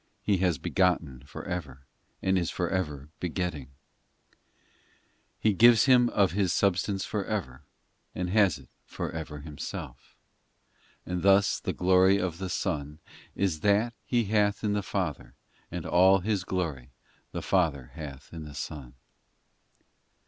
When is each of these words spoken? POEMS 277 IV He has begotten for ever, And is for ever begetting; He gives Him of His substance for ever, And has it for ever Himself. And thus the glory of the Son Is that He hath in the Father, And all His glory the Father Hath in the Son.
POEMS 0.25 0.39
277 0.39 0.39
IV 0.39 0.39
He 0.39 0.45
has 0.45 0.57
begotten 0.57 1.27
for 1.27 1.45
ever, 1.45 1.85
And 2.23 2.37
is 2.39 2.49
for 2.49 2.69
ever 2.71 3.09
begetting; 3.19 3.69
He 5.37 5.53
gives 5.53 5.85
Him 5.85 6.09
of 6.09 6.31
His 6.31 6.51
substance 6.51 7.05
for 7.05 7.23
ever, 7.25 7.65
And 8.15 8.31
has 8.31 8.57
it 8.57 8.69
for 8.83 9.11
ever 9.11 9.41
Himself. 9.41 10.15
And 11.05 11.21
thus 11.21 11.59
the 11.59 11.71
glory 11.73 12.17
of 12.17 12.39
the 12.39 12.49
Son 12.49 12.97
Is 13.35 13.59
that 13.59 13.93
He 14.03 14.23
hath 14.23 14.63
in 14.63 14.73
the 14.73 14.81
Father, 14.81 15.35
And 15.69 15.85
all 15.85 16.21
His 16.21 16.45
glory 16.45 16.89
the 17.31 17.43
Father 17.43 17.91
Hath 17.93 18.33
in 18.33 18.43
the 18.43 18.55
Son. 18.55 18.95